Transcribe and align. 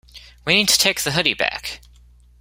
We 0.45 0.55
need 0.55 0.67
to 0.69 0.79
take 0.79 0.99
the 1.01 1.11
hoodie 1.11 1.35
back! 1.35 1.79